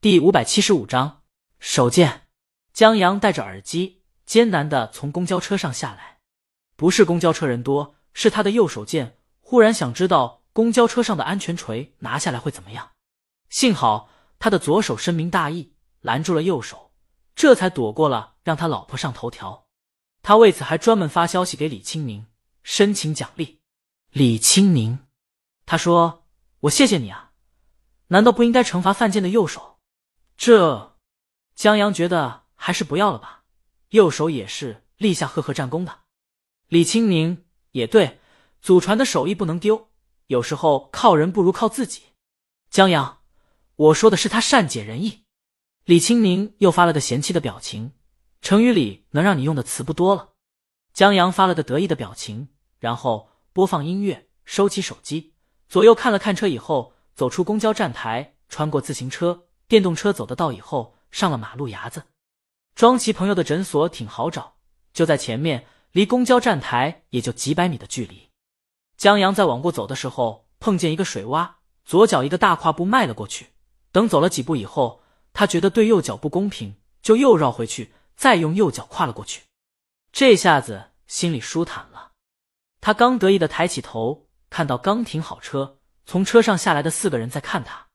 [0.00, 1.22] 第五百七十五章
[1.58, 2.28] 手贱。
[2.72, 6.20] 江阳戴着耳机，艰难的从公交车上下来。
[6.76, 9.18] 不是公交车人多，是他的右手贱。
[9.40, 12.92] 忽然想知道公交车上的安全锤拿下来会怎么样。
[13.50, 14.08] 幸好
[14.38, 16.92] 他的左手深明大义，拦住了右手，
[17.34, 19.66] 这才躲过了让他老婆上头条。
[20.22, 22.26] 他为此还专门发消息给李清明，
[22.62, 23.62] 申请奖励。
[24.12, 25.00] 李清明，
[25.66, 26.24] 他说
[26.62, 27.32] ：“我谢谢你啊，
[28.06, 29.74] 难道不应该惩罚犯贱的右手？”
[30.38, 30.96] 这，
[31.56, 33.42] 江阳觉得还是不要了吧。
[33.88, 36.02] 右手也是立下赫赫战功的。
[36.68, 38.20] 李青宁也对，
[38.62, 39.88] 祖传的手艺不能丢，
[40.28, 42.02] 有时候靠人不如靠自己。
[42.70, 43.18] 江阳，
[43.74, 45.24] 我说的是他善解人意。
[45.84, 47.94] 李青宁又发了个嫌弃的表情，
[48.40, 50.34] 成语里能让你用的词不多了。
[50.92, 55.34] 江阳发了个得意的表情，然后播放音乐，收起手机，
[55.68, 62.04] 左右看了看车以后，走出公交站台，穿过自行车、电动车走的道以后，上了马路牙子。
[62.74, 64.56] 庄奇朋友的诊所挺好找，
[64.92, 65.66] 就在前面。
[65.92, 68.28] 离公交站台也就几百米的距离。
[68.98, 71.52] 江阳在往过走的时候，碰见一个水洼，
[71.86, 73.48] 左脚一个大跨步迈了过去。
[73.90, 75.02] 等走了几步以后，
[75.32, 79.44] 他觉得对右脚不公平，就又绕回去，再用右脚跨了过去。
[80.12, 82.12] 这下子心里舒坦了。
[82.82, 87.87] 他刚得意的抬起头，看到刚停好车，从车上下来的四个人在看他。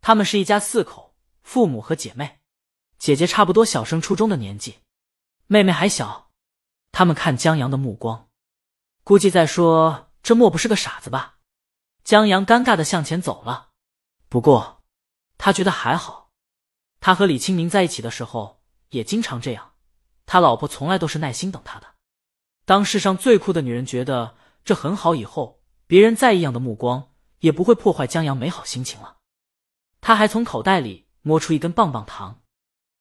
[0.00, 2.40] 他们是一家四口，父母和姐妹，
[2.98, 4.78] 姐姐差不多小升初中的年纪，
[5.46, 6.30] 妹妹还小。
[6.90, 8.28] 他们看江阳的目光，
[9.04, 11.36] 估计在说：“这莫不是个傻子吧？”
[12.02, 13.68] 江阳尴尬的向前走了。
[14.28, 14.82] 不过，
[15.36, 16.30] 他觉得还好。
[17.00, 19.74] 他和李清明在一起的时候也经常这样，
[20.24, 21.94] 他老婆从来都是耐心等他的。
[22.64, 29.17] 当世上最酷的女人觉得这很好以后，别人再异样的目光也不会破坏江阳美好心情了。
[30.08, 32.40] 他还从口袋里摸出一根棒棒糖，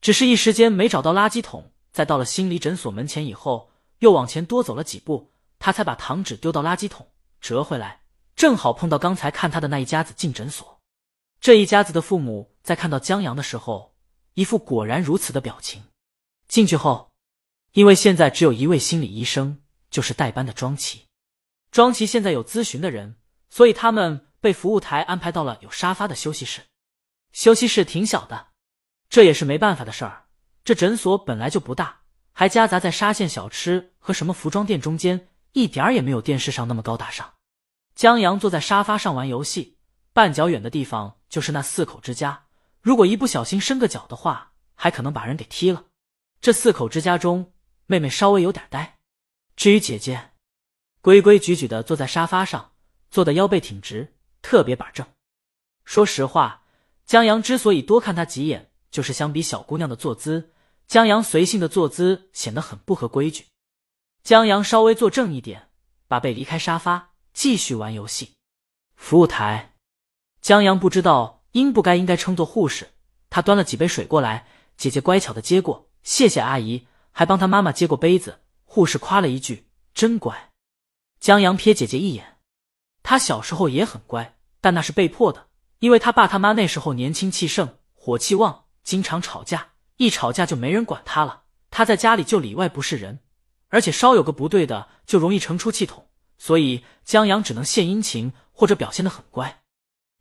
[0.00, 1.72] 只是一时间没找到垃圾桶。
[1.90, 3.72] 在到了心理诊所门前以后。
[3.98, 7.08] 又往前多走了几步，他才把糖纸丢到垃圾桶，
[7.40, 8.02] 折回来，
[8.36, 10.80] 正好碰到刚才看他的那一家子进诊所。
[11.40, 13.96] 这一家子的父母在看到江阳的时候，
[14.34, 15.82] 一副果然如此的表情。
[16.46, 17.10] 进去后，
[17.72, 19.60] 因为现在只有一位心理医生，
[19.90, 21.06] 就是代班的庄奇。
[21.72, 23.16] 庄奇现在有咨询的人，
[23.50, 26.62] 所以他们被服务台安排到了有沙发的休息室。
[27.32, 28.48] 休息室挺小的，
[29.08, 30.26] 这也是没办法的事儿。
[30.64, 32.00] 这诊所本来就不大。
[32.34, 37.34] 还夹杂在沙县小吃和什么服装店中间，一点儿也没有电视上那么高大上。
[37.94, 39.76] 江阳坐在沙发上玩游戏，
[40.14, 42.46] 半脚远的地方就是那四口之家。
[42.80, 45.84] 如果一不小心伸个脚的话，还可能把人给踢了。
[46.40, 47.52] 这四口之家中，
[47.84, 48.98] 妹妹稍微有点呆，
[49.54, 50.30] 至于姐姐，
[51.02, 52.72] 规规矩矩的坐在沙发上，
[53.10, 55.06] 坐的腰背挺直，特别板正。
[55.84, 56.61] 说实话，
[57.12, 60.54] 江阳之所以多看她几眼，就是相比小姑娘的坐姿。
[60.86, 63.44] 江阳随性的坐姿显得很不合规矩。
[64.24, 65.68] 江阳稍微坐正一点，
[66.08, 68.32] 把背离开沙发，继续玩游戏。
[68.96, 69.74] 服务台，
[70.40, 72.88] 江阳不知道应不该应该称作护士。
[73.28, 74.46] 他端了几杯水过来，
[74.78, 78.40] 姐姐乖巧的接过，谢谢阿姨，还帮他妈妈接过杯子。
[78.64, 80.48] 护士夸了一句：“真乖。”
[81.20, 82.38] 江阳瞥姐姐一眼，
[83.02, 85.48] 他小时候也很乖，但那是被迫的，
[85.82, 89.72] 因为他爸他妈那时候年轻气盛，火气旺，经常吵架。
[89.96, 93.18] 一吵架就没人管他了，他在家里就里外不是人，
[93.66, 99.64] 而且稍有个不对的就容易成出气筒，所以江阳只能献殷勤或者表现的很乖。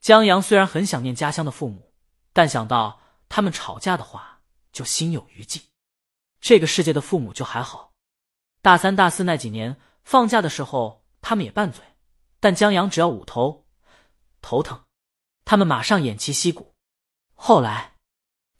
[0.00, 1.92] 江阳虽然很想念家乡的父母，
[2.32, 2.98] 但想到
[3.28, 4.40] 他们吵架的话
[4.72, 5.60] 就心有余悸。
[6.40, 7.92] 这个世界的父母就还好，
[8.62, 11.84] 大三大四那几年放假的时候他们也拌嘴，
[12.40, 13.66] 但江阳只要捂头
[14.40, 14.80] 头疼，
[15.50, 16.76] 他们马上偃旗息鼓。
[17.34, 17.94] 后来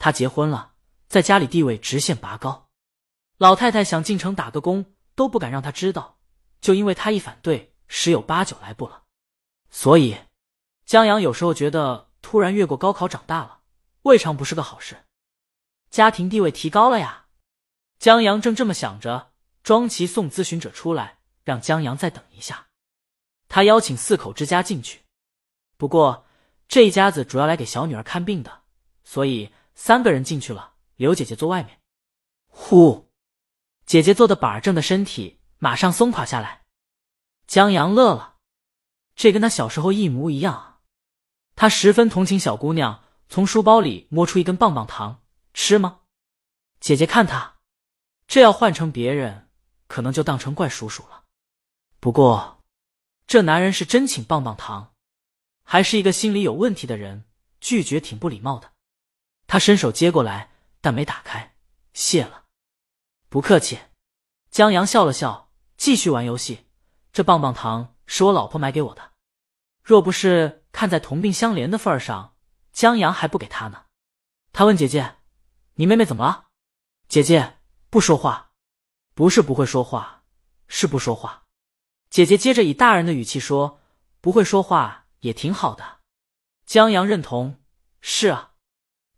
[0.00, 0.72] 他结婚了。
[1.06, 2.68] 在家里地位直线拔高，
[3.38, 6.18] 老太太想进城打个工都不敢让他知道，
[6.60, 9.04] 就因为他一反对，十有八九来不了。
[9.70, 10.18] 所以，
[10.84, 13.60] 江阳有时候觉得突然越过高考长大了，
[14.02, 15.04] 未尝不是个好事，
[15.90, 17.26] 家庭地位提高了呀。
[18.00, 19.32] 江阳正这么想着，
[19.62, 22.66] 庄奇送咨询者出来，让江阳再等一下。
[23.48, 25.02] 他邀请四口之家进去，
[25.76, 26.26] 不过
[26.70, 28.62] 这一家子主要来给小女儿看病的，
[29.02, 30.74] 所以三个人进去了。
[30.94, 31.80] 刘姐姐坐外面，
[32.46, 33.10] 呼，
[33.84, 36.62] 姐姐坐的板正的身体马上松垮下来。
[37.48, 38.36] 江阳乐了，
[39.16, 40.78] 这跟他小时候一模一样啊！
[41.56, 46.02] 他十分同情小姑娘，从书包里摸出一根棒棒糖，吃吗？
[46.78, 47.56] 姐姐看他，
[48.28, 49.48] 这要换成别人，
[49.88, 51.24] 可能就当成怪叔叔了。
[51.98, 52.62] 不过，
[53.26, 54.94] 这男人是真请棒棒糖，
[55.72, 57.26] 还是一个心里有问题的人，
[57.60, 58.72] 拒绝挺不礼貌的。
[59.46, 60.50] 他伸手接过来，
[60.80, 61.54] 但没打开。
[61.92, 62.46] 谢了，
[63.28, 63.78] 不客气。
[64.50, 66.66] 江阳笑了笑，继续玩游戏。
[67.12, 69.12] 这棒棒糖是我老婆买给我的，
[69.80, 72.34] 若不是看在同病相怜的份上，
[72.72, 73.84] 江阳还不给他呢。
[74.52, 75.18] 他问姐姐
[75.74, 76.48] ：“你妹妹怎么了？”
[77.06, 77.58] 姐姐
[77.90, 78.50] 不说话，
[79.14, 80.24] 不是不会说话，
[80.66, 81.44] 是不说话。
[82.08, 83.80] 姐姐接着以大人的语气说
[84.20, 86.00] ：“不会说话也挺好的。”
[86.66, 87.62] 江阳认同
[88.00, 88.52] ：“是啊，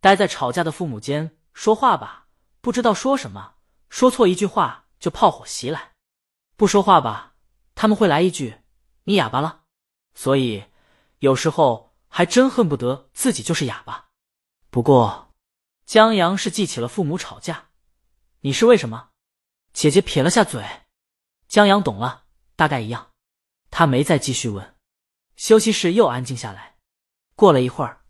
[0.01, 2.29] 待在吵架的父母间说话吧，
[2.61, 3.57] 不知道说什么，
[3.89, 5.95] 说错一句话就炮火袭来；
[6.57, 7.35] 不说话吧，
[7.75, 8.63] 他们会来一句
[9.05, 9.65] ‘你哑巴了’。
[10.15, 10.65] 所以
[11.19, 14.11] 有时候还真恨不得自己就是哑巴。
[14.71, 15.33] 不过，
[15.85, 17.71] 江阳是记起了父母吵架。”
[18.45, 19.11] 你是为什么？
[19.73, 20.65] 姐姐撇了下嘴，
[21.49, 22.25] 江阳懂了，
[22.57, 23.11] 大概一样。
[23.71, 24.77] 他没再继续问。
[25.37, 26.77] 休息室又安静下来。
[27.35, 28.03] 过了一会儿，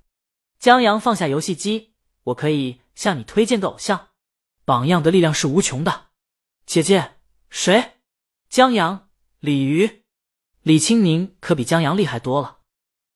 [0.59, 1.95] 江阳放下游戏机。
[2.25, 4.09] 我可以向你推荐个偶像，
[4.65, 6.07] 榜样的力量是无穷的。
[6.67, 7.17] 姐姐，
[7.51, 7.95] 谁？
[8.49, 9.09] 江阳、
[9.41, 10.05] 李鱼、
[10.63, 12.59] 李青宁可比江阳厉害多了。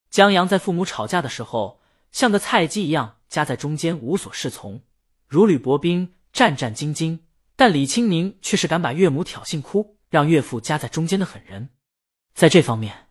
[0.09, 1.81] 江阳在父母吵架的时候，
[2.11, 4.81] 像个菜鸡一样夹在中间，无所适从，
[5.27, 6.13] 如履薄冰。
[6.33, 7.21] 战战兢兢，
[7.55, 11.69] 但李青宁却是敢把岳母挑衅哭，让岳父夹在中间的狠人。
[12.35, 13.06] 在这方面，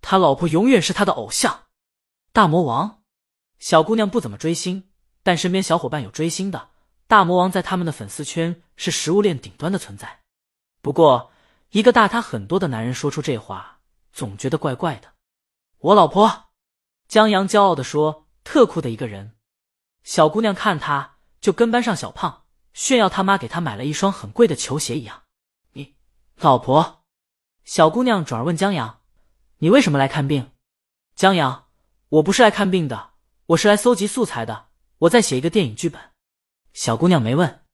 [0.00, 1.64] 他老婆永远是他的偶像。
[2.32, 3.02] 大魔王，
[3.58, 4.88] 小姑娘不怎么追星，
[5.22, 6.70] 但身边小伙伴有追星的。
[7.06, 10.20] 大魔王在他们的粉丝圈是食物链顶端的存在。
[10.80, 11.32] 不过，
[11.70, 13.80] 一个大他很多的男人说出这话，
[14.12, 15.12] 总觉得怪怪的。
[15.78, 16.50] 我老婆，
[17.06, 19.36] 江阳骄傲的说：“特酷的一个人。”
[20.04, 22.44] 小姑娘看他就跟班上小胖。
[22.74, 25.24] 炫耀他妈给他买了一双很贵的球鞋一样。
[25.72, 25.96] 你
[26.36, 27.02] 老婆，
[27.64, 28.97] 小姑娘转而问江阳
[29.58, 30.50] ：“你为什么来看病？”
[31.14, 31.66] 江阳
[32.08, 33.10] ：“我不是来看病的，
[33.46, 34.68] 我是来搜集素材的。
[34.98, 36.00] 我在写一个电影剧本。”
[36.74, 37.64] 小姑娘没问，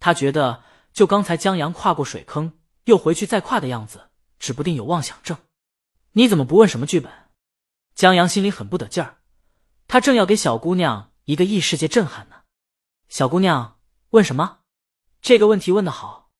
[0.00, 0.62] 她觉得
[0.92, 5.36] 就刚才江阳跨过水坑又回去再跨的样子，指不定有妄想症。
[6.12, 7.12] 你怎么不问什么剧本？
[7.94, 9.18] 江阳心里很不得劲儿，
[9.86, 12.42] 他正要给小姑娘一个异世界震撼呢。
[13.08, 13.74] 小姑娘。
[14.10, 14.60] 问什么？
[15.20, 16.30] 这个问题问的好。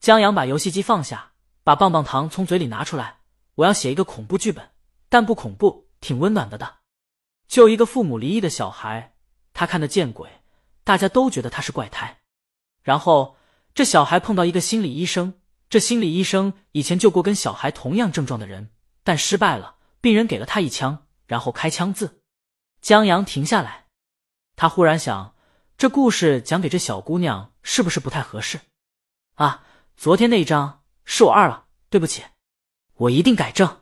[0.00, 3.20] 江阳把游戏机放下，把棒棒糖从嘴里拿出来。
[3.56, 4.70] 我要写一个恐怖剧本，
[5.08, 6.78] 但不恐怖，挺温暖的的。
[7.46, 9.14] 就一个父母离异的小孩，
[9.52, 10.28] 他看得见鬼，
[10.84, 12.20] 大家都觉得他是怪胎。
[12.82, 13.36] 然后
[13.74, 15.34] 这小孩碰到一个心理医生，
[15.68, 18.70] 这心理医生以前救过跟小孩同样症状的人，
[19.04, 19.76] 但失败了。
[20.00, 22.22] 病人给了他一枪，然后开枪自。
[22.80, 23.86] 江阳停下来，
[24.56, 25.34] 他忽然想。
[25.78, 28.60] 这故事讲给这小姑娘是不是不太合适？
[29.34, 29.64] 啊，
[29.96, 32.22] 昨天那一章是我二了，对不起，
[33.02, 33.81] 我一定改正。